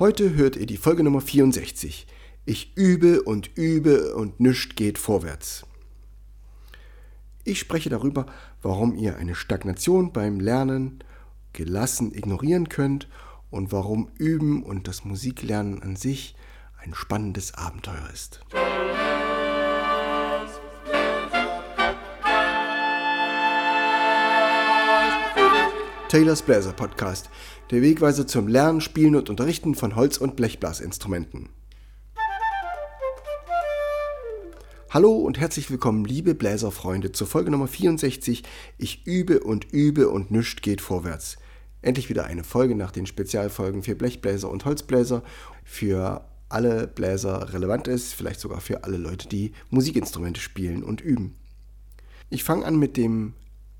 Heute 0.00 0.34
hört 0.34 0.56
ihr 0.56 0.66
die 0.66 0.76
Folge 0.76 1.04
Nummer 1.04 1.20
64. 1.20 2.08
Ich 2.46 2.76
übe 2.76 3.22
und 3.22 3.56
übe 3.56 4.16
und 4.16 4.40
nichts 4.40 4.74
geht 4.74 4.98
vorwärts. 4.98 5.64
Ich 7.44 7.60
spreche 7.60 7.90
darüber, 7.90 8.26
warum 8.60 8.96
ihr 8.96 9.16
eine 9.16 9.36
Stagnation 9.36 10.12
beim 10.12 10.40
Lernen 10.40 10.98
gelassen 11.52 12.12
ignorieren 12.12 12.68
könnt 12.68 13.08
und 13.50 13.70
warum 13.70 14.08
Üben 14.18 14.64
und 14.64 14.88
das 14.88 15.04
Musiklernen 15.04 15.80
an 15.80 15.94
sich 15.94 16.34
ein 16.82 16.92
spannendes 16.92 17.54
Abenteuer 17.54 18.10
ist. 18.12 18.40
Taylors 26.14 26.42
Bläser 26.42 26.72
Podcast, 26.72 27.28
der 27.72 27.82
Wegweiser 27.82 28.24
zum 28.24 28.46
Lernen, 28.46 28.80
Spielen 28.80 29.16
und 29.16 29.30
Unterrichten 29.30 29.74
von 29.74 29.96
Holz- 29.96 30.18
und 30.18 30.36
Blechblasinstrumenten. 30.36 31.48
Hallo 34.90 35.16
und 35.16 35.40
herzlich 35.40 35.72
willkommen, 35.72 36.04
liebe 36.04 36.36
Bläserfreunde, 36.36 37.10
zur 37.10 37.26
Folge 37.26 37.50
Nummer 37.50 37.66
64. 37.66 38.44
Ich 38.78 39.04
übe 39.08 39.40
und 39.40 39.72
übe 39.72 40.08
und 40.08 40.30
nichts 40.30 40.62
geht 40.62 40.80
vorwärts. 40.80 41.36
Endlich 41.82 42.08
wieder 42.08 42.26
eine 42.26 42.44
Folge 42.44 42.76
nach 42.76 42.92
den 42.92 43.06
Spezialfolgen 43.06 43.82
für 43.82 43.96
Blechbläser 43.96 44.48
und 44.48 44.64
Holzbläser. 44.64 45.24
Für 45.64 46.28
alle 46.48 46.86
Bläser 46.86 47.52
relevant 47.52 47.88
ist, 47.88 48.14
vielleicht 48.14 48.38
sogar 48.38 48.60
für 48.60 48.84
alle 48.84 48.98
Leute, 48.98 49.28
die 49.28 49.50
Musikinstrumente 49.68 50.40
spielen 50.40 50.84
und 50.84 51.00
üben. 51.00 51.34
Ich 52.30 52.44
fange 52.44 52.66
an 52.66 52.78
mit 52.78 52.96
dem 52.96 53.34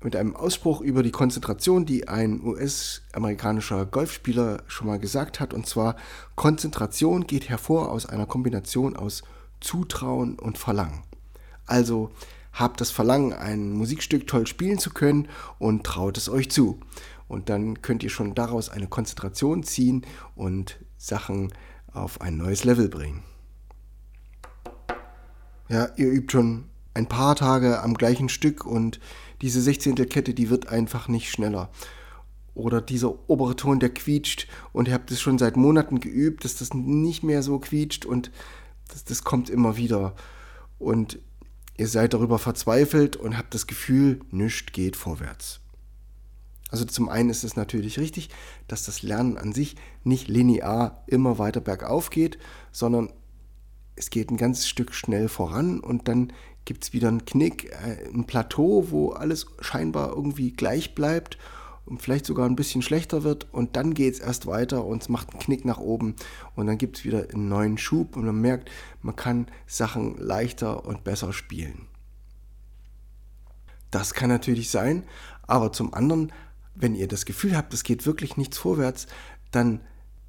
mit 0.05 0.15
einem 0.15 0.35
Ausspruch 0.35 0.81
über 0.81 1.01
die 1.01 1.11
Konzentration, 1.11 1.87
die 1.87 2.07
ein 2.07 2.39
US-amerikanischer 2.43 3.87
Golfspieler 3.87 4.61
schon 4.67 4.85
mal 4.85 4.99
gesagt 4.99 5.39
hat. 5.39 5.51
Und 5.51 5.65
zwar, 5.65 5.95
Konzentration 6.35 7.25
geht 7.25 7.49
hervor 7.49 7.91
aus 7.91 8.05
einer 8.05 8.27
Kombination 8.27 8.95
aus 8.95 9.23
Zutrauen 9.61 10.37
und 10.37 10.59
Verlangen. 10.59 11.01
Also 11.65 12.11
habt 12.53 12.81
das 12.81 12.91
Verlangen, 12.91 13.33
ein 13.33 13.71
Musikstück 13.71 14.27
toll 14.27 14.45
spielen 14.45 14.77
zu 14.77 14.91
können 14.91 15.27
und 15.57 15.83
traut 15.83 16.19
es 16.19 16.29
euch 16.29 16.51
zu. 16.51 16.79
Und 17.27 17.49
dann 17.49 17.81
könnt 17.81 18.03
ihr 18.03 18.11
schon 18.11 18.35
daraus 18.35 18.69
eine 18.69 18.85
Konzentration 18.85 19.63
ziehen 19.63 20.05
und 20.35 20.77
Sachen 20.99 21.51
auf 21.91 22.21
ein 22.21 22.37
neues 22.37 22.63
Level 22.63 22.89
bringen. 22.89 23.23
Ja, 25.67 25.89
ihr 25.95 26.11
übt 26.11 26.31
schon 26.31 26.65
ein 26.93 27.07
paar 27.07 27.35
Tage 27.35 27.81
am 27.81 27.95
gleichen 27.95 28.29
Stück 28.29 28.65
und 28.65 28.99
diese 29.41 29.61
16. 29.61 29.95
Kette, 30.09 30.33
die 30.33 30.49
wird 30.49 30.67
einfach 30.67 31.07
nicht 31.07 31.29
schneller. 31.29 31.69
Oder 32.53 32.81
dieser 32.81 33.29
obere 33.29 33.55
Ton, 33.55 33.79
der 33.79 33.89
quietscht 33.89 34.47
und 34.71 34.87
ihr 34.87 34.93
habt 34.93 35.11
es 35.11 35.19
schon 35.19 35.37
seit 35.37 35.57
Monaten 35.57 35.99
geübt, 35.99 36.45
dass 36.45 36.55
das 36.55 36.73
nicht 36.73 37.23
mehr 37.23 37.43
so 37.43 37.59
quietscht 37.59 38.05
und 38.05 38.31
das, 38.87 39.03
das 39.03 39.23
kommt 39.23 39.49
immer 39.49 39.75
wieder. 39.75 40.15
Und 40.79 41.19
ihr 41.77 41.87
seid 41.87 42.13
darüber 42.13 42.39
verzweifelt 42.39 43.17
und 43.17 43.37
habt 43.37 43.53
das 43.53 43.67
Gefühl, 43.67 44.21
nichts 44.31 44.71
geht 44.71 44.95
vorwärts. 44.95 45.59
Also 46.69 46.85
zum 46.85 47.09
einen 47.09 47.29
ist 47.29 47.43
es 47.43 47.55
natürlich 47.55 47.99
richtig, 47.99 48.29
dass 48.67 48.85
das 48.85 49.01
Lernen 49.01 49.37
an 49.37 49.53
sich 49.53 49.75
nicht 50.03 50.27
linear 50.27 51.03
immer 51.07 51.37
weiter 51.37 51.61
bergauf 51.61 52.09
geht, 52.09 52.37
sondern 52.71 53.11
es 53.95 54.09
geht 54.09 54.29
ein 54.29 54.37
ganzes 54.37 54.67
Stück 54.67 54.93
schnell 54.93 55.29
voran 55.29 55.79
und 55.79 56.07
dann 56.07 56.33
gibt 56.65 56.83
es 56.83 56.93
wieder 56.93 57.07
einen 57.07 57.25
Knick, 57.25 57.71
äh, 57.71 58.09
ein 58.13 58.25
Plateau, 58.25 58.87
wo 58.89 59.11
alles 59.11 59.45
scheinbar 59.61 60.09
irgendwie 60.09 60.51
gleich 60.51 60.95
bleibt 60.95 61.37
und 61.85 62.01
vielleicht 62.01 62.25
sogar 62.25 62.47
ein 62.47 62.55
bisschen 62.55 62.81
schlechter 62.81 63.23
wird 63.23 63.53
und 63.53 63.75
dann 63.75 63.93
geht 63.93 64.15
es 64.15 64.19
erst 64.19 64.47
weiter 64.47 64.85
und 64.85 65.03
es 65.03 65.09
macht 65.09 65.31
einen 65.31 65.39
Knick 65.39 65.65
nach 65.65 65.77
oben 65.77 66.15
und 66.55 66.67
dann 66.67 66.77
gibt 66.77 66.97
es 66.97 67.05
wieder 67.05 67.27
einen 67.31 67.47
neuen 67.47 67.77
Schub 67.77 68.17
und 68.17 68.25
man 68.25 68.41
merkt, 68.41 68.69
man 69.01 69.15
kann 69.15 69.47
Sachen 69.67 70.17
leichter 70.17 70.85
und 70.85 71.03
besser 71.03 71.31
spielen. 71.31 71.87
Das 73.91 74.13
kann 74.13 74.29
natürlich 74.29 74.71
sein, 74.71 75.03
aber 75.43 75.71
zum 75.71 75.93
anderen, 75.93 76.33
wenn 76.73 76.95
ihr 76.95 77.07
das 77.07 77.25
Gefühl 77.25 77.55
habt, 77.55 77.73
es 77.73 77.83
geht 77.83 78.05
wirklich 78.05 78.35
nichts 78.35 78.57
vorwärts, 78.57 79.05
dann 79.51 79.81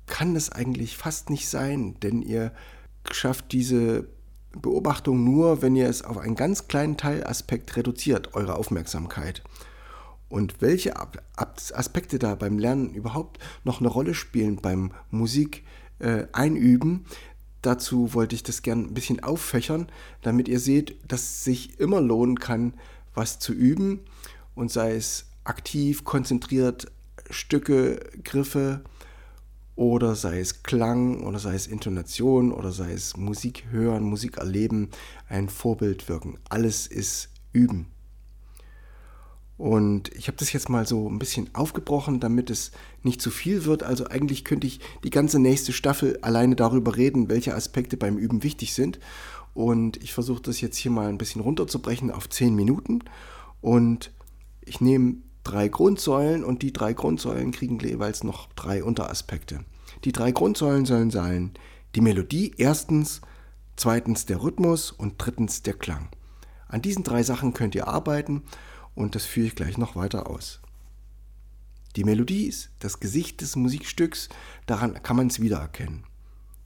kann 0.05 0.35
das 0.35 0.53
eigentlich 0.53 0.97
fast 0.97 1.31
nicht 1.31 1.49
sein, 1.49 1.99
denn 2.01 2.23
ihr 2.23 2.53
schafft 3.11 3.51
diese 3.53 4.09
Beobachtung 4.61 5.25
nur, 5.25 5.63
wenn 5.63 5.77
ihr 5.77 5.89
es 5.89 6.03
auf 6.03 6.19
einen 6.19 6.35
ganz 6.35 6.69
kleinen 6.69 6.97
Teilaspekt 6.97 7.77
reduziert, 7.77 8.35
eure 8.35 8.57
Aufmerksamkeit. 8.57 9.43
Und 10.29 10.61
welche 10.61 10.95
Aspekte 11.37 12.19
da 12.19 12.35
beim 12.35 12.59
Lernen 12.59 12.91
überhaupt 12.91 13.39
noch 13.65 13.81
eine 13.81 13.89
Rolle 13.89 14.15
spielen 14.15 14.57
beim 14.57 14.91
Musik 15.11 15.65
äh, 16.01 16.27
einüben, 16.33 17.07
dazu 17.63 18.13
wollte 18.15 18.35
ich 18.35 18.43
das 18.43 18.63
gerne 18.63 18.83
ein 18.83 18.95
bisschen 18.95 19.23
auffächern, 19.23 19.89
damit 20.23 20.49
ihr 20.49 20.59
seht, 20.59 20.97
dass 21.07 21.23
es 21.23 21.45
sich 21.45 21.79
immer 21.79 22.01
lohnen 22.01 22.39
kann, 22.39 22.75
was 23.15 23.39
zu 23.39 23.53
üben 23.53 24.01
und 24.55 24.71
sei 24.71 24.95
es 24.95 25.27
aktiv, 25.45 26.05
konzentriert, 26.05 26.91
Stücke, 27.31 28.01
Griffe, 28.25 28.83
oder 29.77 30.15
sei 30.15 30.41
es 30.41 30.63
Klang 30.63 31.23
oder 31.23 31.39
sei 31.39 31.55
es 31.55 31.67
Intonation 31.67 32.51
oder 32.51 32.73
sei 32.73 32.93
es 32.93 33.17
Musik 33.17 33.67
hören, 33.71 34.03
Musik 34.05 34.39
erleben, 34.39 34.89
ein 35.29 35.49
Vorbild 35.51 36.09
wirken. 36.09 36.39
Alles 36.49 36.87
ist 36.87 37.29
Üben. 37.53 37.87
Und 39.59 40.15
ich 40.15 40.29
habe 40.29 40.37
das 40.37 40.53
jetzt 40.53 40.69
mal 40.69 40.87
so 40.87 41.09
ein 41.09 41.19
bisschen 41.19 41.55
aufgebrochen, 41.55 42.21
damit 42.21 42.51
es 42.51 42.73
nicht 43.03 43.23
zu 43.23 43.31
viel 43.31 43.65
wird. 43.65 43.83
Also 43.83 44.07
eigentlich 44.07 44.45
könnte 44.45 44.67
ich 44.67 44.81
die 45.03 45.11
ganze 45.11 45.39
nächste 45.39 45.73
Staffel 45.73 46.19
alleine 46.21 46.57
darüber 46.57 46.97
reden, 46.97 47.29
welche 47.29 47.55
Aspekte 47.55 47.97
beim 47.97 48.19
Üben 48.19 48.43
wichtig 48.43 48.75
sind. 48.75 48.99
Und 49.55 50.03
ich 50.03 50.13
versuche 50.13 50.43
das 50.43 50.61
jetzt 50.61 50.77
hier 50.77 50.91
mal 50.91 51.09
ein 51.09 51.17
bisschen 51.17 51.41
runterzubrechen 51.41 52.11
auf 52.11 52.29
10 52.29 52.55
Minuten. 52.55 53.01
Und 53.63 54.13
ich 54.61 54.83
nehme 54.83 55.17
drei 55.47 55.69
Grundsäulen 55.69 56.43
und 56.43 56.63
die 56.63 56.73
drei 56.73 56.93
Grundsäulen 56.93 57.53
kriegen 57.53 57.79
jeweils 57.79 58.25
noch 58.25 58.49
drei 58.55 58.83
Unteraspekte. 58.83 59.65
Die 60.05 60.11
drei 60.11 60.33
Grundsäulen 60.33 60.87
sollen 60.87 61.11
sein 61.11 61.53
die 61.95 62.01
Melodie 62.01 62.53
erstens, 62.59 63.21
zweitens 63.77 64.27
der 64.27 64.43
Rhythmus 64.43 64.91
und 64.91 65.15
drittens 65.19 65.63
der 65.63 65.75
Klang. 65.75 66.09
An 66.67 66.83
diesen 66.83 67.05
drei 67.05 67.23
Sachen 67.23 67.55
könnt 67.55 67.77
ihr 67.77 67.87
arbeiten 67.87 68.43
und 68.95 69.15
das 69.15 69.25
führe 69.25 69.47
ich 69.47 69.55
gleich 69.55 69.79
noch 69.79 69.95
weiter 69.95 70.29
aus. 70.29 70.61
Die 71.95 72.05
Melodie 72.05 72.47
ist 72.47 72.71
das 72.81 72.99
Gesicht 72.99 73.41
des 73.41 73.55
Musikstücks, 73.55 74.29
daran 74.67 75.01
kann 75.03 75.17
man 75.17 75.29
es 75.29 75.41
wiedererkennen. 75.41 76.05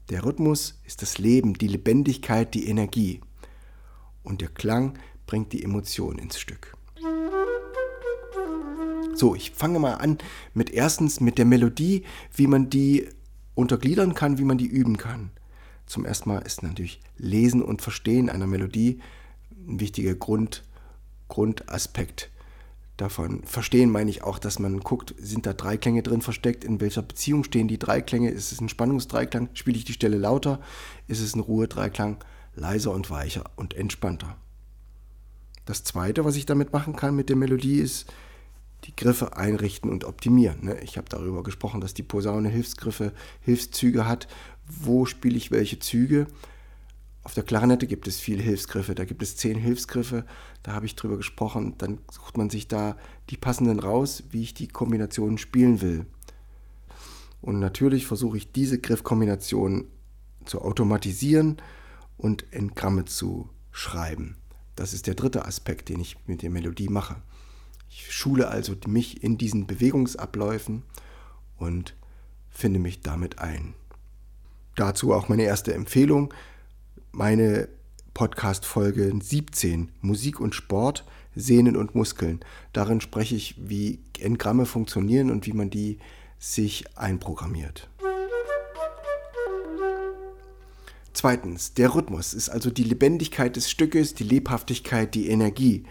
Der 0.09 0.25
Rhythmus 0.25 0.81
ist 0.87 1.03
das 1.03 1.19
Leben, 1.19 1.55
die 1.55 1.69
Lebendigkeit, 1.69 2.55
die 2.55 2.67
Energie. 2.67 3.21
Und 4.25 4.41
der 4.41 4.49
Klang 4.49 4.99
bringt 5.27 5.53
die 5.53 5.63
Emotion 5.63 6.19
ins 6.19 6.41
Stück. 6.41 6.77
So, 9.21 9.35
ich 9.35 9.51
fange 9.51 9.79
mal 9.79 9.97
an 9.97 10.17
mit 10.55 10.71
erstens 10.71 11.21
mit 11.21 11.37
der 11.37 11.45
Melodie, 11.45 12.05
wie 12.35 12.47
man 12.47 12.71
die 12.71 13.07
untergliedern 13.55 14.15
kann, 14.15 14.39
wie 14.39 14.45
man 14.45 14.57
die 14.57 14.67
üben 14.67 14.97
kann. 14.97 15.29
Zum 15.85 16.07
ersten 16.07 16.31
Mal 16.31 16.39
ist 16.39 16.63
natürlich 16.63 17.03
Lesen 17.19 17.61
und 17.61 17.83
Verstehen 17.83 18.31
einer 18.31 18.47
Melodie 18.47 19.03
ein 19.51 19.79
wichtiger 19.79 20.15
Grund, 20.15 20.65
Grundaspekt 21.29 22.31
davon. 22.97 23.43
Verstehen 23.45 23.91
meine 23.91 24.09
ich 24.09 24.23
auch, 24.25 24.39
dass 24.39 24.59
man 24.59 24.81
guckt, 24.81 25.15
sind 25.19 25.45
da 25.45 25.53
drei 25.53 25.77
Klänge 25.77 26.03
drin 26.03 26.23
versteckt, 26.23 26.65
in 26.65 26.81
welcher 26.81 27.03
Beziehung 27.03 27.45
stehen 27.45 27.69
die 27.69 27.79
drei 27.79 28.01
Klänge, 28.01 28.31
ist 28.31 28.53
es 28.53 28.63
ein 28.63 28.71
Spannungsdreiklang, 28.71 29.51
spiele 29.53 29.77
ich 29.77 29.85
die 29.85 29.93
Stelle 29.93 30.17
lauter, 30.17 30.63
ist 31.09 31.21
es 31.21 31.37
ein 31.37 31.41
Ruhedreiklang, 31.41 32.25
leiser 32.55 32.93
und 32.93 33.11
weicher 33.11 33.45
und 33.57 33.75
entspannter. 33.75 34.39
Das 35.67 35.85
zweite, 35.85 36.25
was 36.25 36.37
ich 36.37 36.47
damit 36.47 36.73
machen 36.73 36.97
kann 36.97 37.15
mit 37.15 37.29
der 37.29 37.37
Melodie, 37.37 37.81
ist, 37.81 38.11
die 38.85 38.97
Griffe 38.97 39.37
einrichten 39.37 39.91
und 39.91 40.05
optimieren. 40.05 40.65
Ne? 40.65 40.81
Ich 40.81 40.97
habe 40.97 41.09
darüber 41.09 41.43
gesprochen, 41.43 41.81
dass 41.81 41.95
die 41.95 42.03
Posaune 42.03 42.49
Hilfsgriffe, 42.49 43.13
Hilfszüge 43.41 44.07
hat. 44.07 44.29
Wo 44.67 45.05
spiele 45.05 45.37
ich 45.37 45.51
welche 45.51 45.79
Züge? 45.79 46.27
Auf 47.23 47.35
der 47.35 47.45
Klarinette 47.45 47.87
gibt 47.87 48.09
es 48.09 48.19
viele 48.19 48.43
Hilfsgriffe, 48.43 48.95
da 48.95 49.05
gibt 49.05 49.23
es 49.23 49.37
zehn 49.37 49.59
Hilfsgriffe, 49.59 50.25
da 50.63 50.73
habe 50.73 50.87
ich 50.87 50.97
drüber 50.97 51.19
gesprochen. 51.19 51.75
Dann 51.77 51.99
sucht 52.11 52.39
man 52.39 52.49
sich 52.49 52.67
da 52.67 52.97
die 53.29 53.37
passenden 53.37 53.79
raus, 53.79 54.25
wie 54.31 54.43
ich 54.43 54.55
die 54.55 54.69
Kombinationen 54.69 55.37
spielen 55.37 55.83
will. 55.83 56.07
Und 57.43 57.59
natürlich 57.59 58.07
versuche 58.07 58.39
ich 58.39 58.53
diese 58.53 58.79
Griffkombination 58.79 59.85
zu 60.47 60.63
automatisieren 60.63 61.59
und 62.17 62.43
in 62.51 62.75
Gramme 62.75 63.05
zu 63.05 63.49
schreiben. 63.71 64.37
Das 64.77 64.95
ist 64.95 65.07
der 65.07 65.15
dritte 65.15 65.45
Aspekt, 65.45 65.91
den 65.91 66.01
ich 66.01 66.17
mit 66.27 66.43
der 66.43 66.51
Melodie 66.51 66.89
mache. 66.89 67.17
Ich 67.91 68.13
schule 68.13 68.49
also 68.49 68.77
mich 68.87 69.23
in 69.23 69.37
diesen 69.37 69.67
Bewegungsabläufen 69.67 70.85
und 71.59 71.95
finde 72.49 72.79
mich 72.79 73.01
damit 73.01 73.41
ein. 73.41 73.75
Dazu 74.77 75.13
auch 75.13 75.29
meine 75.29 75.43
erste 75.43 75.75
Empfehlung, 75.75 76.33
meine 77.11 77.69
Podcast-Folge 78.15 79.13
17, 79.21 79.91
Musik 80.01 80.41
und 80.41 80.55
Sport, 80.55 81.05
Sehnen 81.35 81.77
und 81.77 81.95
Muskeln. 81.95 82.41
Darin 82.73 83.01
spreche 83.01 83.35
ich, 83.35 83.57
wie 83.59 83.99
Engramme 84.21 84.67
funktionieren 84.67 85.31
und 85.31 85.47
wie 85.47 85.53
man 85.53 85.71
die 85.71 85.99
sich 86.39 86.97
einprogrammiert. 86.97 87.89
Zweitens, 91.13 91.75
der 91.75 91.95
Rhythmus 91.95 92.35
ist 92.35 92.49
also 92.49 92.71
die 92.71 92.85
Lebendigkeit 92.85 93.57
des 93.57 93.69
Stückes, 93.69 94.15
die 94.15 94.25
Lebhaftigkeit, 94.25 95.15
die 95.15 95.29
Energie. 95.29 95.85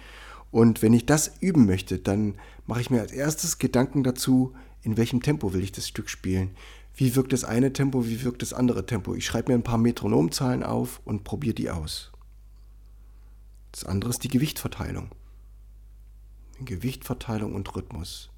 Und 0.52 0.82
wenn 0.82 0.94
ich 0.94 1.06
das 1.06 1.34
üben 1.42 1.66
möchte, 1.66 2.00
dann 2.00 2.36
mache 2.66 2.82
ich 2.82 2.90
mir 2.90 3.02
als 3.02 3.12
erstes 3.12 3.60
Gedanken 3.60 4.04
dazu, 4.04 4.54
in 4.82 4.98
welchem 4.98 5.22
Tempo 5.22 5.54
will 5.54 5.64
ich 5.64 5.72
das 5.72 5.88
Stück 5.88 6.10
spielen. 6.10 6.52
Wie 6.96 7.16
wirkt 7.16 7.34
das 7.34 7.44
eine 7.44 7.72
Tempo, 7.72 8.08
wie 8.08 8.24
wirkt 8.24 8.42
das 8.42 8.54
andere 8.54 8.86
Tempo. 8.86 9.14
Ich 9.14 9.26
schreibe 9.26 9.52
mir 9.52 9.58
ein 9.58 9.64
paar 9.64 9.78
Metronomzahlen 9.78 10.64
auf 10.64 11.02
und 11.06 11.24
probiere 11.24 11.54
die 11.54 11.70
aus. 11.70 12.12
Das 13.72 13.86
andere 13.86 14.10
ist 14.10 14.24
die 14.24 14.30
Gewichtverteilung. 14.30 15.10
Gewichtverteilung 16.60 17.56
und 17.56 17.76
Rhythmus. 17.76 18.30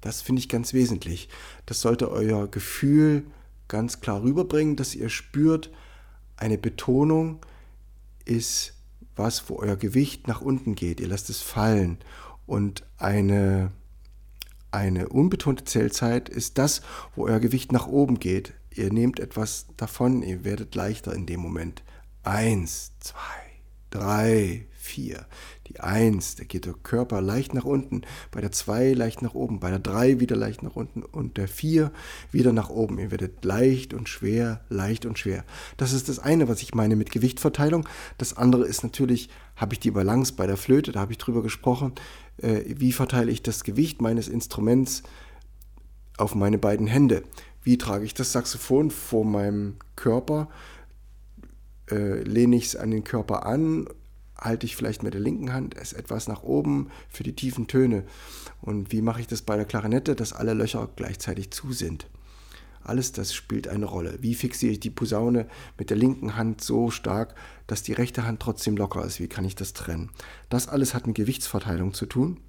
Das 0.00 0.22
finde 0.22 0.40
ich 0.40 0.48
ganz 0.48 0.72
wesentlich. 0.72 1.28
Das 1.66 1.80
sollte 1.80 2.10
euer 2.10 2.50
Gefühl 2.50 3.26
ganz 3.68 4.00
klar 4.00 4.22
rüberbringen, 4.22 4.76
dass 4.76 4.94
ihr 4.94 5.08
spürt, 5.08 5.70
eine 6.36 6.58
Betonung 6.58 7.38
ist 8.24 8.73
was, 9.16 9.48
wo 9.48 9.56
euer 9.56 9.76
Gewicht 9.76 10.28
nach 10.28 10.40
unten 10.40 10.74
geht. 10.74 11.00
Ihr 11.00 11.08
lasst 11.08 11.30
es 11.30 11.40
fallen. 11.40 11.98
Und 12.46 12.84
eine, 12.98 13.70
eine 14.70 15.08
unbetonte 15.08 15.64
Zählzeit 15.64 16.28
ist 16.28 16.58
das, 16.58 16.82
wo 17.14 17.26
euer 17.26 17.40
Gewicht 17.40 17.72
nach 17.72 17.86
oben 17.86 18.18
geht. 18.18 18.54
Ihr 18.70 18.92
nehmt 18.92 19.20
etwas 19.20 19.66
davon, 19.76 20.22
ihr 20.22 20.44
werdet 20.44 20.74
leichter 20.74 21.14
in 21.14 21.26
dem 21.26 21.40
Moment. 21.40 21.82
Eins, 22.22 22.92
zwei, 23.00 23.18
drei, 23.90 24.66
4. 24.84 25.26
Die 25.66 25.80
1, 25.80 26.36
da 26.36 26.44
geht 26.44 26.66
der 26.66 26.74
Körper 26.74 27.22
leicht 27.22 27.54
nach 27.54 27.64
unten, 27.64 28.02
bei 28.30 28.40
der 28.40 28.52
2 28.52 28.92
leicht 28.92 29.22
nach 29.22 29.34
oben, 29.34 29.58
bei 29.58 29.70
der 29.70 29.78
3 29.78 30.20
wieder 30.20 30.36
leicht 30.36 30.62
nach 30.62 30.76
unten 30.76 31.02
und 31.02 31.38
der 31.38 31.48
4 31.48 31.90
wieder 32.30 32.52
nach 32.52 32.68
oben. 32.68 32.98
Ihr 32.98 33.10
werdet 33.10 33.44
leicht 33.44 33.94
und 33.94 34.08
schwer, 34.08 34.60
leicht 34.68 35.06
und 35.06 35.18
schwer. 35.18 35.44
Das 35.78 35.92
ist 35.92 36.08
das 36.08 36.18
eine, 36.18 36.48
was 36.48 36.62
ich 36.62 36.74
meine 36.74 36.96
mit 36.96 37.10
Gewichtverteilung. 37.10 37.88
Das 38.18 38.36
andere 38.36 38.66
ist 38.66 38.82
natürlich, 38.82 39.30
habe 39.56 39.72
ich 39.72 39.80
die 39.80 39.90
Balance 39.90 40.34
bei 40.34 40.46
der 40.46 40.58
Flöte, 40.58 40.92
da 40.92 41.00
habe 41.00 41.12
ich 41.12 41.18
drüber 41.18 41.42
gesprochen, 41.42 41.94
äh, 42.36 42.62
wie 42.66 42.92
verteile 42.92 43.32
ich 43.32 43.42
das 43.42 43.64
Gewicht 43.64 44.02
meines 44.02 44.28
Instruments 44.28 45.02
auf 46.18 46.34
meine 46.34 46.58
beiden 46.58 46.86
Hände. 46.86 47.22
Wie 47.62 47.78
trage 47.78 48.04
ich 48.04 48.12
das 48.12 48.32
Saxophon 48.32 48.90
vor 48.90 49.24
meinem 49.24 49.76
Körper? 49.96 50.48
Äh, 51.90 52.22
lehne 52.22 52.56
ich 52.56 52.66
es 52.66 52.76
an 52.76 52.90
den 52.90 53.04
Körper 53.04 53.46
an 53.46 53.86
halte 54.38 54.66
ich 54.66 54.76
vielleicht 54.76 55.02
mit 55.02 55.14
der 55.14 55.20
linken 55.20 55.52
Hand 55.52 55.76
es 55.76 55.92
etwas 55.92 56.28
nach 56.28 56.42
oben 56.42 56.90
für 57.08 57.22
die 57.22 57.34
tiefen 57.34 57.66
Töne. 57.66 58.04
Und 58.60 58.92
wie 58.92 59.02
mache 59.02 59.20
ich 59.20 59.26
das 59.26 59.42
bei 59.42 59.56
der 59.56 59.64
Klarinette, 59.64 60.14
dass 60.14 60.32
alle 60.32 60.54
Löcher 60.54 60.88
gleichzeitig 60.96 61.50
zu 61.50 61.72
sind? 61.72 62.06
Alles 62.82 63.12
das 63.12 63.34
spielt 63.34 63.66
eine 63.66 63.86
Rolle. 63.86 64.18
Wie 64.20 64.34
fixiere 64.34 64.72
ich 64.72 64.80
die 64.80 64.90
Posaune 64.90 65.46
mit 65.78 65.88
der 65.88 65.96
linken 65.96 66.36
Hand 66.36 66.60
so 66.62 66.90
stark, 66.90 67.34
dass 67.66 67.82
die 67.82 67.94
rechte 67.94 68.26
Hand 68.26 68.40
trotzdem 68.40 68.76
locker 68.76 69.04
ist? 69.04 69.20
Wie 69.20 69.28
kann 69.28 69.46
ich 69.46 69.54
das 69.54 69.72
trennen? 69.72 70.10
Das 70.50 70.68
alles 70.68 70.92
hat 70.92 71.06
mit 71.06 71.16
Gewichtsverteilung 71.16 71.94
zu 71.94 72.04
tun. 72.04 72.40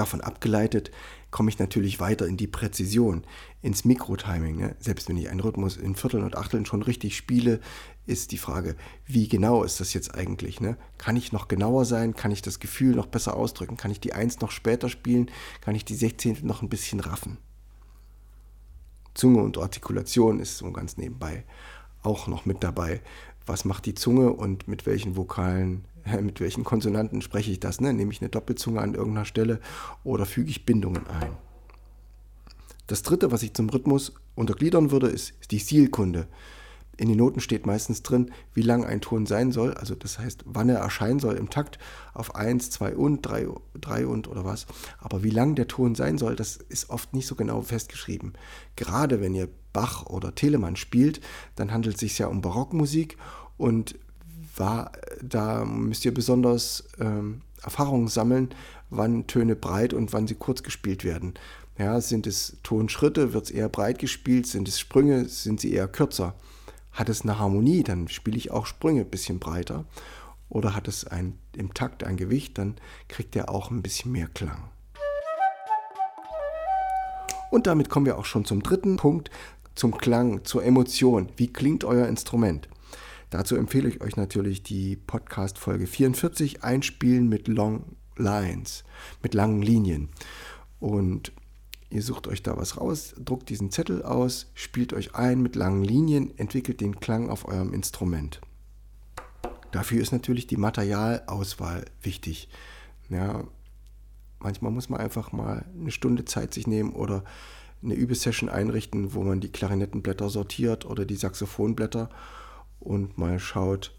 Davon 0.00 0.22
abgeleitet 0.22 0.90
komme 1.30 1.50
ich 1.50 1.58
natürlich 1.58 2.00
weiter 2.00 2.26
in 2.26 2.38
die 2.38 2.46
Präzision, 2.46 3.22
ins 3.60 3.84
Mikrotiming. 3.84 4.56
Ne? 4.56 4.74
Selbst 4.78 5.10
wenn 5.10 5.18
ich 5.18 5.28
einen 5.28 5.40
Rhythmus 5.40 5.76
in 5.76 5.94
Vierteln 5.94 6.24
und 6.24 6.38
Achteln 6.38 6.64
schon 6.64 6.80
richtig 6.80 7.18
spiele, 7.18 7.60
ist 8.06 8.32
die 8.32 8.38
Frage, 8.38 8.76
wie 9.04 9.28
genau 9.28 9.62
ist 9.62 9.78
das 9.78 9.92
jetzt 9.92 10.14
eigentlich? 10.14 10.58
Ne? 10.58 10.78
Kann 10.96 11.16
ich 11.16 11.32
noch 11.32 11.48
genauer 11.48 11.84
sein? 11.84 12.14
Kann 12.14 12.30
ich 12.30 12.40
das 12.40 12.60
Gefühl 12.60 12.94
noch 12.94 13.08
besser 13.08 13.36
ausdrücken? 13.36 13.76
Kann 13.76 13.90
ich 13.90 14.00
die 14.00 14.14
Eins 14.14 14.40
noch 14.40 14.52
später 14.52 14.88
spielen? 14.88 15.30
Kann 15.60 15.74
ich 15.74 15.84
die 15.84 15.96
Sechzehntel 15.96 16.46
noch 16.46 16.62
ein 16.62 16.70
bisschen 16.70 17.00
raffen? 17.00 17.36
Zunge 19.12 19.42
und 19.42 19.58
Artikulation 19.58 20.40
ist 20.40 20.56
so 20.56 20.72
ganz 20.72 20.96
nebenbei 20.96 21.44
auch 22.02 22.26
noch 22.26 22.46
mit 22.46 22.64
dabei. 22.64 23.02
Was 23.44 23.66
macht 23.66 23.84
die 23.84 23.94
Zunge 23.94 24.32
und 24.32 24.66
mit 24.66 24.86
welchen 24.86 25.14
Vokalen 25.14 25.84
mit 26.20 26.40
welchen 26.40 26.64
Konsonanten 26.64 27.22
spreche 27.22 27.50
ich 27.50 27.60
das? 27.60 27.80
Ne? 27.80 27.92
Nehme 27.92 28.12
ich 28.12 28.20
eine 28.20 28.30
Doppelzunge 28.30 28.80
an 28.80 28.94
irgendeiner 28.94 29.24
Stelle 29.24 29.60
oder 30.04 30.26
füge 30.26 30.50
ich 30.50 30.66
Bindungen 30.66 31.06
ein? 31.06 31.36
Das 32.86 33.02
dritte, 33.02 33.30
was 33.30 33.42
ich 33.42 33.54
zum 33.54 33.68
Rhythmus 33.68 34.14
untergliedern 34.34 34.90
würde, 34.90 35.06
ist 35.06 35.34
die 35.50 35.60
Stilkunde. 35.60 36.26
In 36.96 37.08
den 37.08 37.16
Noten 37.16 37.40
steht 37.40 37.64
meistens 37.64 38.02
drin, 38.02 38.30
wie 38.52 38.60
lang 38.60 38.84
ein 38.84 39.00
Ton 39.00 39.24
sein 39.24 39.52
soll, 39.52 39.72
also 39.72 39.94
das 39.94 40.18
heißt, 40.18 40.42
wann 40.44 40.68
er 40.68 40.80
erscheinen 40.80 41.18
soll 41.18 41.36
im 41.36 41.48
Takt 41.48 41.78
auf 42.12 42.34
1, 42.34 42.68
2 42.70 42.94
und, 42.94 43.22
3, 43.22 43.48
3 43.80 44.06
und 44.06 44.28
oder 44.28 44.44
was. 44.44 44.66
Aber 44.98 45.22
wie 45.22 45.30
lang 45.30 45.54
der 45.54 45.66
Ton 45.66 45.94
sein 45.94 46.18
soll, 46.18 46.36
das 46.36 46.56
ist 46.56 46.90
oft 46.90 47.14
nicht 47.14 47.26
so 47.26 47.36
genau 47.36 47.62
festgeschrieben. 47.62 48.34
Gerade 48.76 49.22
wenn 49.22 49.34
ihr 49.34 49.48
Bach 49.72 50.04
oder 50.06 50.34
Telemann 50.34 50.76
spielt, 50.76 51.22
dann 51.54 51.72
handelt 51.72 51.94
es 51.94 52.00
sich 52.00 52.18
ja 52.18 52.26
um 52.26 52.42
Barockmusik 52.42 53.16
und 53.56 53.98
war, 54.56 54.92
da 55.22 55.64
müsst 55.64 56.04
ihr 56.04 56.14
besonders 56.14 56.84
ähm, 56.98 57.42
Erfahrungen 57.62 58.08
sammeln, 58.08 58.50
wann 58.90 59.26
Töne 59.26 59.56
breit 59.56 59.94
und 59.94 60.12
wann 60.12 60.26
sie 60.26 60.34
kurz 60.34 60.62
gespielt 60.62 61.04
werden. 61.04 61.34
Ja, 61.78 62.00
sind 62.00 62.26
es 62.26 62.58
Tonschritte, 62.62 63.32
wird 63.32 63.44
es 63.44 63.50
eher 63.50 63.68
breit 63.68 63.98
gespielt, 63.98 64.46
sind 64.46 64.68
es 64.68 64.78
Sprünge, 64.78 65.28
sind 65.28 65.60
sie 65.60 65.72
eher 65.72 65.88
kürzer. 65.88 66.34
Hat 66.92 67.08
es 67.08 67.22
eine 67.22 67.38
Harmonie, 67.38 67.82
dann 67.82 68.08
spiele 68.08 68.36
ich 68.36 68.50
auch 68.50 68.66
Sprünge 68.66 69.02
ein 69.02 69.10
bisschen 69.10 69.38
breiter. 69.38 69.84
Oder 70.48 70.74
hat 70.74 70.88
es 70.88 71.06
ein, 71.06 71.38
im 71.56 71.72
Takt 71.72 72.02
ein 72.04 72.16
Gewicht, 72.16 72.58
dann 72.58 72.76
kriegt 73.08 73.36
er 73.36 73.48
auch 73.48 73.70
ein 73.70 73.82
bisschen 73.82 74.12
mehr 74.12 74.26
Klang. 74.26 74.68
Und 77.50 77.66
damit 77.66 77.88
kommen 77.88 78.06
wir 78.06 78.18
auch 78.18 78.24
schon 78.24 78.44
zum 78.44 78.62
dritten 78.62 78.96
Punkt, 78.96 79.30
zum 79.74 79.96
Klang, 79.96 80.44
zur 80.44 80.64
Emotion. 80.64 81.28
Wie 81.36 81.52
klingt 81.52 81.84
euer 81.84 82.06
Instrument? 82.06 82.68
Dazu 83.30 83.54
empfehle 83.54 83.88
ich 83.88 84.00
euch 84.00 84.16
natürlich 84.16 84.64
die 84.64 84.96
Podcast-Folge 84.96 85.86
44, 85.86 86.64
Einspielen 86.64 87.28
mit 87.28 87.46
Long 87.46 87.96
Lines, 88.16 88.82
mit 89.22 89.34
langen 89.34 89.62
Linien. 89.62 90.08
Und 90.80 91.30
ihr 91.90 92.02
sucht 92.02 92.26
euch 92.26 92.42
da 92.42 92.56
was 92.56 92.76
raus, 92.76 93.14
druckt 93.24 93.48
diesen 93.48 93.70
Zettel 93.70 94.02
aus, 94.02 94.50
spielt 94.54 94.92
euch 94.92 95.14
ein 95.14 95.42
mit 95.42 95.54
langen 95.54 95.84
Linien, 95.84 96.36
entwickelt 96.38 96.80
den 96.80 96.98
Klang 96.98 97.30
auf 97.30 97.46
eurem 97.46 97.72
Instrument. 97.72 98.40
Dafür 99.70 100.02
ist 100.02 100.10
natürlich 100.10 100.48
die 100.48 100.56
Materialauswahl 100.56 101.84
wichtig. 102.02 102.48
Ja, 103.10 103.44
manchmal 104.40 104.72
muss 104.72 104.88
man 104.88 104.98
einfach 104.98 105.30
mal 105.30 105.66
eine 105.78 105.92
Stunde 105.92 106.24
Zeit 106.24 106.52
sich 106.52 106.66
nehmen 106.66 106.94
oder 106.94 107.22
eine 107.80 107.94
Übesession 107.94 108.48
einrichten, 108.48 109.14
wo 109.14 109.22
man 109.22 109.40
die 109.40 109.52
Klarinettenblätter 109.52 110.28
sortiert 110.30 110.84
oder 110.84 111.04
die 111.04 111.14
Saxophonblätter 111.14 112.10
und 112.80 113.18
mal 113.18 113.38
schaut, 113.38 113.94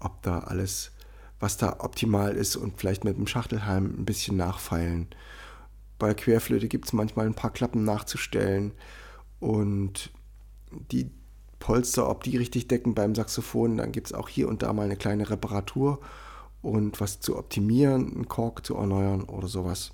ob 0.00 0.22
da 0.22 0.40
alles, 0.40 0.92
was 1.40 1.56
da 1.56 1.76
optimal 1.80 2.36
ist 2.36 2.56
und 2.56 2.78
vielleicht 2.78 3.04
mit 3.04 3.16
dem 3.16 3.26
Schachtelhalm 3.26 3.94
ein 3.98 4.04
bisschen 4.04 4.36
nachfeilen. 4.36 5.08
Bei 5.98 6.12
Querflöte 6.12 6.68
gibt 6.68 6.86
es 6.86 6.92
manchmal 6.92 7.26
ein 7.26 7.34
paar 7.34 7.52
Klappen 7.52 7.84
nachzustellen 7.84 8.72
und 9.40 10.10
die 10.90 11.10
Polster, 11.58 12.08
ob 12.08 12.22
die 12.22 12.36
richtig 12.36 12.68
decken 12.68 12.94
beim 12.94 13.14
Saxophon, 13.14 13.78
dann 13.78 13.92
gibt 13.92 14.08
es 14.08 14.12
auch 14.12 14.28
hier 14.28 14.48
und 14.48 14.62
da 14.62 14.72
mal 14.72 14.84
eine 14.84 14.96
kleine 14.96 15.30
Reparatur 15.30 16.00
und 16.62 17.00
was 17.00 17.20
zu 17.20 17.36
optimieren, 17.36 18.12
einen 18.14 18.28
Kork 18.28 18.66
zu 18.66 18.74
erneuern 18.74 19.22
oder 19.22 19.48
sowas. 19.48 19.92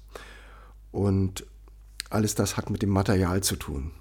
Und 0.91 1.47
alles 2.11 2.35
das 2.35 2.57
hat 2.57 2.71
mit 2.71 2.83
dem 2.83 2.91
Material 2.91 3.43
zu 3.43 3.57
tun. 3.57 3.93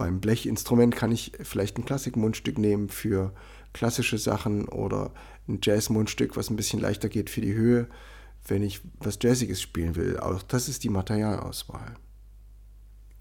Beim 0.00 0.18
Blechinstrument 0.18 0.96
kann 0.96 1.12
ich 1.12 1.32
vielleicht 1.42 1.76
ein 1.76 1.84
Klassikmundstück 1.84 2.56
nehmen 2.56 2.88
für 2.88 3.34
klassische 3.74 4.16
Sachen 4.16 4.66
oder 4.66 5.12
ein 5.46 5.58
Jazzmundstück, 5.62 6.38
was 6.38 6.48
ein 6.48 6.56
bisschen 6.56 6.80
leichter 6.80 7.10
geht 7.10 7.28
für 7.28 7.42
die 7.42 7.52
Höhe, 7.52 7.86
wenn 8.48 8.62
ich 8.62 8.80
was 8.98 9.18
Jazziges 9.20 9.60
spielen 9.60 9.96
will. 9.96 10.18
Auch 10.18 10.42
das 10.42 10.70
ist 10.70 10.84
die 10.84 10.88
Materialauswahl. 10.88 11.96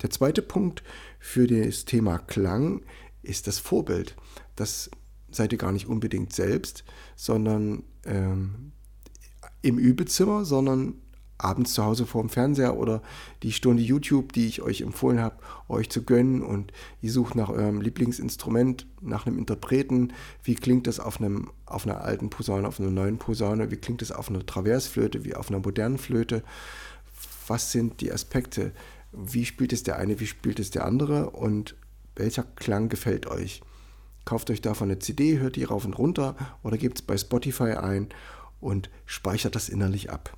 Der 0.02 0.10
zweite 0.10 0.42
Punkt 0.42 0.82
für 1.20 1.48
das 1.48 1.84
Thema 1.84 2.18
Klang 2.18 2.86
ist 3.24 3.48
das 3.48 3.60
Vorbild. 3.60 4.16
Das 4.56 4.90
seid 5.32 5.52
ihr 5.52 5.58
gar 5.58 5.74
nicht 5.74 5.88
unbedingt 5.88 6.32
selbst, 6.32 6.86
sondern 7.18 7.84
ähm, 8.06 8.72
im 9.62 9.78
Übezimmer, 9.80 10.46
sondern 10.46 10.96
abends 11.40 11.74
zu 11.74 11.84
Hause 11.84 12.06
vor 12.06 12.22
dem 12.22 12.30
Fernseher 12.30 12.78
oder 12.78 13.02
die 13.42 13.52
Stunde 13.52 13.82
YouTube, 13.82 14.34
die 14.34 14.46
ich 14.46 14.62
euch 14.62 14.82
empfohlen 14.82 15.20
habe, 15.20 15.38
euch 15.68 15.90
zu 15.90 16.04
gönnen. 16.04 16.44
Und 16.44 16.72
ihr 17.02 17.12
sucht 17.12 17.36
nach 17.36 17.50
eurem 17.50 17.82
Lieblingsinstrument, 17.82 18.86
nach 19.02 19.26
einem 19.26 19.40
Interpreten, 19.40 20.14
wie 20.44 20.56
klingt 20.56 20.86
das 20.86 21.00
auf, 21.00 21.20
einem, 21.20 21.50
auf 21.66 21.88
einer 21.88 22.02
alten 22.02 22.30
Posaune, 22.30 22.68
auf 22.68 22.80
einer 22.80 22.92
neuen 22.92 23.18
Posaune, 23.18 23.72
wie 23.72 23.78
klingt 23.78 24.02
das 24.02 24.12
auf 24.12 24.30
einer 24.30 24.46
Traversflöte, 24.46 25.26
wie 25.26 25.34
auf 25.34 25.50
einer 25.50 25.60
modernen 25.60 25.98
Flöte, 25.98 26.44
was 27.48 27.72
sind 27.72 28.02
die 28.02 28.12
Aspekte, 28.12 28.74
wie 29.12 29.46
spielt 29.46 29.74
es 29.74 29.84
der 29.84 29.98
eine, 29.98 30.20
wie 30.20 30.28
spielt 30.28 30.60
es 30.60 30.70
der 30.70 30.86
andere? 30.86 31.32
Und 31.32 31.76
welcher 32.16 32.44
Klang 32.44 32.90
gefällt 32.90 33.28
euch. 33.28 33.62
Kauft 34.26 34.52
euch 34.52 34.62
davon 34.62 34.90
eine 34.90 35.00
CD, 35.00 35.40
hört 35.40 35.56
die 35.56 35.64
rauf 35.64 35.86
und 35.86 35.98
runter 35.98 36.36
oder 36.62 36.78
gebt 36.78 37.00
es 37.00 37.02
bei 37.02 37.18
Spotify 37.18 37.72
ein 37.72 38.10
und 38.60 38.90
speichert 39.06 39.56
das 39.56 39.70
innerlich 39.70 40.12
ab. 40.12 40.38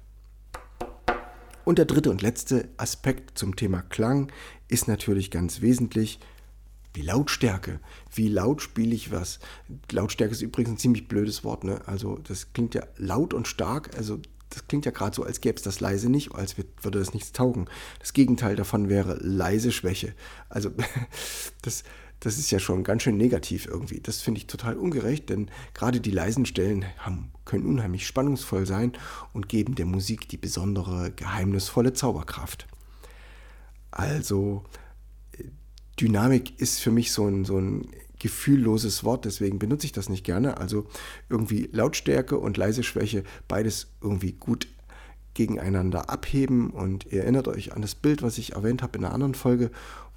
Und 1.71 1.77
der 1.77 1.85
dritte 1.85 2.11
und 2.11 2.21
letzte 2.21 2.67
Aspekt 2.75 3.37
zum 3.37 3.55
Thema 3.55 3.81
Klang 3.81 4.29
ist 4.67 4.89
natürlich 4.89 5.31
ganz 5.31 5.61
wesentlich 5.61 6.19
Die 6.97 7.01
Lautstärke. 7.01 7.79
Wie 8.13 8.27
laut 8.27 8.61
spiele 8.61 8.93
ich 8.93 9.13
was? 9.13 9.39
Lautstärke 9.89 10.33
ist 10.33 10.41
übrigens 10.41 10.71
ein 10.71 10.77
ziemlich 10.77 11.07
blödes 11.07 11.45
Wort. 11.45 11.63
Ne? 11.63 11.79
Also 11.85 12.17
das 12.27 12.51
klingt 12.51 12.75
ja 12.75 12.83
laut 12.97 13.33
und 13.33 13.47
stark. 13.47 13.95
Also 13.95 14.19
das 14.49 14.67
klingt 14.67 14.85
ja 14.85 14.91
gerade 14.91 15.15
so, 15.15 15.23
als 15.23 15.39
gäbe 15.39 15.55
es 15.55 15.61
das 15.61 15.79
leise 15.79 16.09
nicht, 16.09 16.35
als 16.35 16.57
würde 16.57 16.99
das 16.99 17.13
nichts 17.13 17.31
taugen. 17.31 17.69
Das 17.99 18.11
Gegenteil 18.11 18.57
davon 18.57 18.89
wäre 18.89 19.17
leise 19.21 19.71
Schwäche. 19.71 20.13
Also 20.49 20.71
das, 21.61 21.85
das 22.21 22.37
ist 22.37 22.51
ja 22.51 22.59
schon 22.59 22.83
ganz 22.83 23.01
schön 23.01 23.17
negativ 23.17 23.65
irgendwie. 23.65 23.99
Das 23.99 24.21
finde 24.21 24.39
ich 24.39 24.47
total 24.47 24.77
ungerecht, 24.77 25.29
denn 25.29 25.49
gerade 25.73 25.99
die 25.99 26.11
leisen 26.11 26.45
Stellen 26.45 26.85
haben, 26.99 27.31
können 27.45 27.65
unheimlich 27.65 28.05
spannungsvoll 28.05 28.65
sein 28.67 28.93
und 29.33 29.49
geben 29.49 29.73
der 29.75 29.87
Musik 29.87 30.29
die 30.29 30.37
besondere, 30.37 31.11
geheimnisvolle 31.11 31.93
Zauberkraft. 31.93 32.67
Also 33.89 34.63
Dynamik 35.99 36.59
ist 36.61 36.79
für 36.79 36.91
mich 36.91 37.11
so 37.11 37.27
ein, 37.27 37.43
so 37.43 37.57
ein 37.57 37.87
gefühlloses 38.19 39.03
Wort, 39.03 39.25
deswegen 39.25 39.57
benutze 39.57 39.87
ich 39.87 39.91
das 39.91 40.07
nicht 40.07 40.23
gerne. 40.23 40.57
Also 40.57 40.85
irgendwie 41.27 41.69
Lautstärke 41.71 42.37
und 42.37 42.55
leise 42.55 42.83
Schwäche, 42.83 43.23
beides 43.47 43.87
irgendwie 43.99 44.33
gut 44.33 44.67
gegeneinander 45.33 46.09
abheben. 46.09 46.69
Und 46.69 47.05
ihr 47.11 47.23
erinnert 47.23 47.47
euch 47.47 47.73
an 47.73 47.81
das 47.81 47.95
Bild, 47.95 48.21
was 48.21 48.37
ich 48.37 48.53
erwähnt 48.53 48.83
habe 48.83 48.99
in 48.99 49.05
einer 49.05 49.13
anderen 49.13 49.33
Folge, 49.33 49.71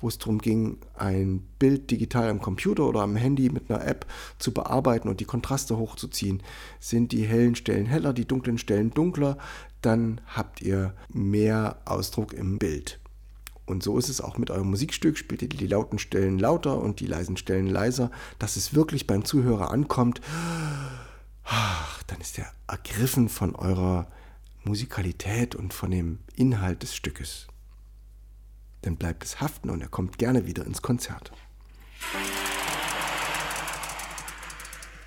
wo 0.04 0.08
es 0.08 0.18
darum 0.18 0.38
ging, 0.38 0.76
ein 0.96 1.40
Bild 1.58 1.90
digital 1.90 2.28
am 2.28 2.38
Computer 2.38 2.86
oder 2.86 3.00
am 3.00 3.16
Handy 3.16 3.48
mit 3.48 3.70
einer 3.70 3.86
App 3.86 4.04
zu 4.38 4.52
bearbeiten 4.52 5.08
und 5.08 5.18
die 5.18 5.24
Kontraste 5.24 5.78
hochzuziehen. 5.78 6.42
Sind 6.78 7.10
die 7.12 7.24
hellen 7.24 7.54
Stellen 7.54 7.86
heller, 7.86 8.12
die 8.12 8.28
dunklen 8.28 8.58
Stellen 8.58 8.90
dunkler, 8.90 9.38
dann 9.80 10.20
habt 10.26 10.60
ihr 10.60 10.94
mehr 11.08 11.78
Ausdruck 11.86 12.34
im 12.34 12.58
Bild. 12.58 13.00
Und 13.64 13.82
so 13.82 13.96
ist 13.96 14.10
es 14.10 14.20
auch 14.20 14.36
mit 14.36 14.50
eurem 14.50 14.68
Musikstück. 14.68 15.16
Spielt 15.16 15.40
ihr 15.40 15.48
die 15.48 15.66
lauten 15.66 15.98
Stellen 15.98 16.38
lauter 16.38 16.78
und 16.78 17.00
die 17.00 17.06
leisen 17.06 17.38
Stellen 17.38 17.66
leiser, 17.66 18.10
dass 18.38 18.56
es 18.56 18.74
wirklich 18.74 19.06
beim 19.06 19.24
Zuhörer 19.24 19.70
ankommt. 19.70 20.20
Dann 22.08 22.20
ist 22.20 22.38
er 22.38 22.52
ergriffen 22.68 23.30
von 23.30 23.54
eurer 23.54 24.08
Musikalität 24.64 25.54
und 25.54 25.72
von 25.72 25.90
dem 25.90 26.18
Inhalt 26.36 26.82
des 26.82 26.94
Stückes. 26.94 27.46
Dann 28.84 28.96
bleibt 28.96 29.24
es 29.24 29.40
haften 29.40 29.70
und 29.70 29.80
er 29.80 29.88
kommt 29.88 30.18
gerne 30.18 30.46
wieder 30.46 30.66
ins 30.66 30.82
Konzert. 30.82 31.32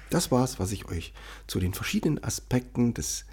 Das 0.09 0.31
war's, 0.31 0.59
was 0.59 0.71
ich 0.71 0.89
euch 0.89 1.13
zu 1.45 1.59
den 1.59 1.75
verschiedenen 1.75 2.23
Aspekten 2.23 2.95
des 2.95 3.25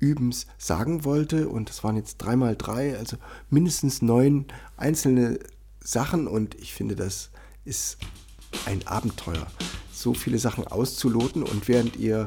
Übens 0.00 0.48
sagen 0.58 1.04
wollte. 1.04 1.48
Und 1.48 1.68
das 1.68 1.84
waren 1.84 1.96
jetzt 1.96 2.18
dreimal 2.18 2.56
drei, 2.56 2.98
also 2.98 3.18
mindestens 3.50 4.02
neun 4.02 4.46
einzelne 4.76 5.38
Sachen. 5.80 6.26
Und 6.26 6.56
ich 6.56 6.74
finde, 6.74 6.96
das 6.96 7.30
ist 7.64 7.98
ein 8.66 8.84
Abenteuer, 8.88 9.46
so 9.92 10.12
viele 10.12 10.40
Sachen 10.40 10.66
auszuloten. 10.66 11.44
Und 11.44 11.68
während 11.68 11.94
ihr 11.94 12.26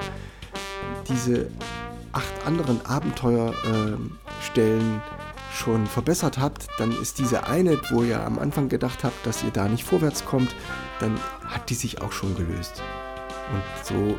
diese 1.09 1.51
acht 2.13 2.45
anderen 2.45 2.85
Abenteuerstellen 2.85 4.97
äh, 4.97 5.26
schon 5.53 5.87
verbessert 5.87 6.37
habt, 6.37 6.67
dann 6.77 6.91
ist 7.01 7.19
diese 7.19 7.47
eine, 7.47 7.79
wo 7.91 8.03
ihr 8.03 8.23
am 8.23 8.39
Anfang 8.39 8.69
gedacht 8.69 9.03
habt, 9.03 9.25
dass 9.25 9.43
ihr 9.43 9.51
da 9.51 9.67
nicht 9.67 9.83
vorwärts 9.83 10.25
kommt, 10.25 10.55
dann 10.99 11.17
hat 11.45 11.69
die 11.69 11.75
sich 11.75 12.01
auch 12.01 12.11
schon 12.11 12.35
gelöst. 12.35 12.81
Und 13.51 13.85
so 13.85 14.17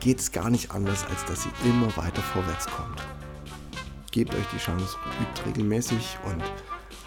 geht 0.00 0.20
es 0.20 0.32
gar 0.32 0.50
nicht 0.50 0.72
anders, 0.72 1.04
als 1.08 1.24
dass 1.26 1.46
ihr 1.46 1.70
immer 1.70 1.96
weiter 1.96 2.22
vorwärts 2.22 2.66
kommt. 2.66 3.02
Gebt 4.10 4.34
euch 4.34 4.46
die 4.52 4.58
Chance, 4.58 4.96
übt 5.20 5.48
regelmäßig 5.48 6.18
und 6.24 6.42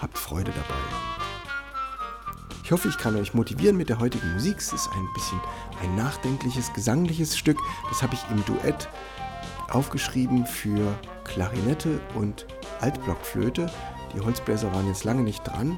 habt 0.02 0.18
Freude 0.18 0.52
dabei. 0.52 0.80
Ich 2.64 2.72
hoffe, 2.72 2.88
ich 2.88 2.98
kann 2.98 3.16
euch 3.18 3.34
motivieren 3.34 3.76
mit 3.76 3.90
der 3.90 4.00
heutigen 4.00 4.34
Musik. 4.34 4.58
Es 4.58 4.72
ist 4.72 4.90
ein 4.96 5.08
bisschen 5.14 5.40
ein 5.82 5.96
nachdenkliches, 5.96 6.72
gesangliches 6.74 7.38
Stück. 7.38 7.58
Das 7.90 8.02
habe 8.02 8.14
ich 8.14 8.22
im 8.32 8.44
Duett 8.46 8.88
aufgeschrieben 9.70 10.46
für 10.46 10.98
Klarinette 11.26 12.00
und 12.16 12.46
Altblockflöte. 12.84 13.70
Die 14.14 14.20
Holzbläser 14.20 14.74
waren 14.74 14.88
jetzt 14.88 15.06
lange 15.06 15.24
nicht 15.24 15.42
dran 15.48 15.78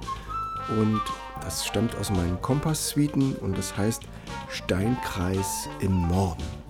und 0.80 1.02
das 1.42 1.66
stammt 1.66 1.96
aus 1.98 2.10
meinen 2.10 2.42
Kompass-Suiten 2.42 3.36
und 3.36 3.56
das 3.58 3.78
heißt 3.78 4.02
Steinkreis 4.50 5.70
im 5.80 6.08
Norden. 6.08 6.65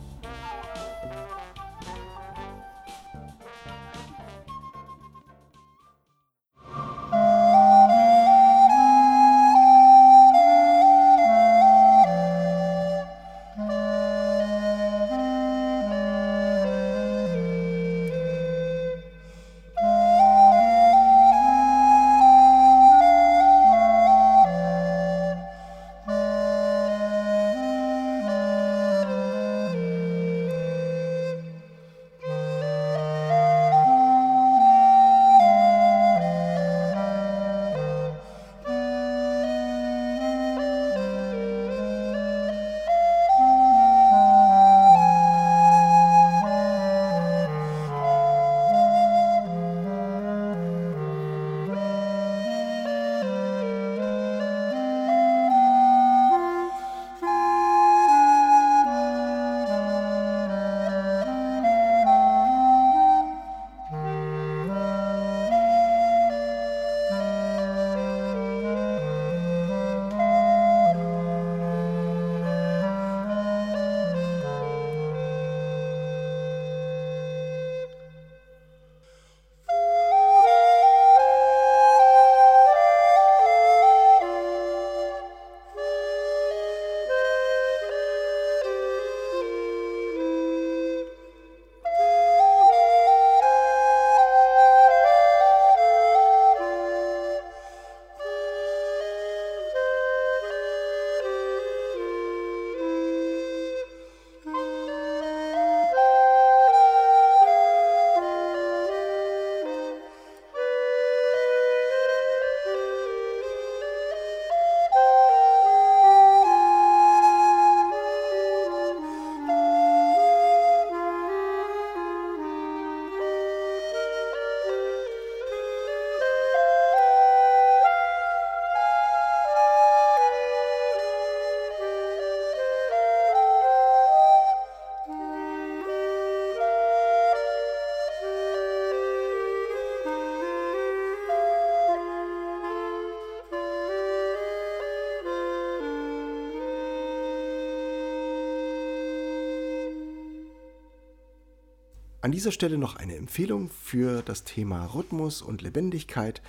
An 152.26 152.32
dieser 152.32 152.52
Stelle 152.52 152.80
noch 152.80 152.96
eine 152.96 153.18
Empfehlung 153.18 153.70
für 153.70 154.24
das 154.24 154.44
Thema 154.44 154.84
Rhythmus 154.88 155.44
und 155.44 155.62
Lebendigkeit. 155.62 156.42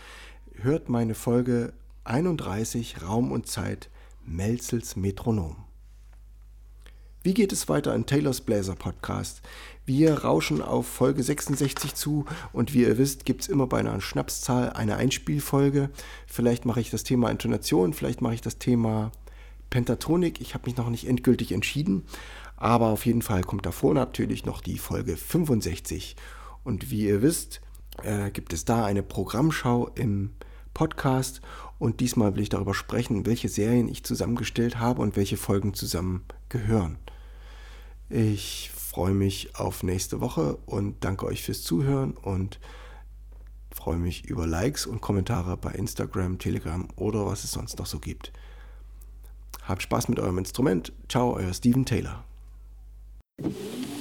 Hört 0.55 0.89
meine 0.89 1.15
Folge 1.15 1.75
31 2.05 3.03
Raum 3.03 3.31
und 3.31 3.47
Zeit 3.47 3.91
Melzels 4.25 4.97
Metronom. 4.97 5.67
Wie 7.23 7.35
geht 7.35 7.53
es 7.53 7.69
weiter 7.69 7.95
in 7.95 8.07
Taylors 8.07 8.41
Bläser 8.41 8.75
Podcast? 8.75 9.43
Wir 9.85 10.21
rauschen 10.21 10.63
auf 10.63 10.87
Folge 10.87 11.23
66 11.23 11.95
zu 11.95 12.25
und 12.55 12.73
wie 12.73 12.85
ihr 12.85 12.97
wisst, 12.97 13.27
gibt 13.27 13.43
es 13.43 13.49
immer 13.49 13.67
bei 13.67 13.81
einer 13.81 14.01
Schnapszahl 14.01 14.71
eine 14.71 14.97
Einspielfolge. 14.97 15.91
Vielleicht 16.27 16.65
mache 16.65 16.81
ich 16.81 16.89
das 16.89 17.05
Thema 17.05 17.31
Intonation, 17.31 17.93
vielleicht 17.93 18.23
mache 18.23 18.33
ich 18.33 18.41
das 18.41 18.57
Thema 18.57 19.13
Pentatonik. 19.69 20.41
Ich 20.41 20.55
habe 20.55 20.65
mich 20.67 20.79
noch 20.79 20.89
nicht 20.89 21.07
endgültig 21.07 21.53
entschieden, 21.53 22.07
aber 22.57 22.87
auf 22.87 23.07
jeden 23.07 23.23
Fall 23.23 23.43
kommt 23.43 23.67
davor 23.67 23.95
natürlich 23.95 24.45
noch 24.45 24.61
die 24.61 24.79
Folge 24.79 25.17
65. 25.17 26.17
Und 26.65 26.91
wie 26.91 27.07
ihr 27.07 27.23
wisst, 27.23 27.61
äh, 28.03 28.31
gibt 28.31 28.53
es 28.53 28.65
da 28.65 28.85
eine 28.85 29.03
Programmschau 29.03 29.89
im 29.95 30.33
Podcast 30.75 31.41
und 31.79 32.01
diesmal 32.01 32.35
will 32.35 32.43
ich 32.43 32.49
darüber 32.51 32.75
sprechen, 32.75 33.25
welche 33.25 33.49
Serien 33.49 33.89
ich 33.89 34.05
zusammengestellt 34.05 34.79
habe 34.79 35.01
und 35.01 35.17
welche 35.17 35.37
Folgen 35.39 35.73
zusammen 35.73 36.25
gehören. 36.51 36.99
Ich 38.11 38.71
freue 38.75 39.15
mich 39.15 39.57
auf 39.57 39.83
nächste 39.83 40.21
Woche 40.21 40.57
und 40.67 41.03
danke 41.03 41.27
euch 41.27 41.43
fürs 41.43 41.63
Zuhören 41.63 42.13
und 42.13 42.61
freue 43.71 43.97
mich 43.97 44.27
über 44.27 44.47
Likes 44.47 44.87
und 44.87 45.01
Kommentare 45.01 45.57
bei 45.57 45.73
Instagram, 45.73 46.39
Telegram 46.39 46.89
oder 46.97 47.27
was 47.27 47.45
es 47.45 47.53
sonst 47.53 47.79
noch 47.79 47.87
so 47.87 47.99
gibt. 47.99 48.33
Habt 49.63 49.83
Spaß 49.83 50.09
mit 50.09 50.21
eurem 50.21 50.39
Instrument. 50.39 50.93
Ciao, 51.09 51.35
euer 51.35 51.55
Steven 51.55 51.85
Taylor. 51.87 52.26
Thank 53.39 53.91
you. 53.91 53.96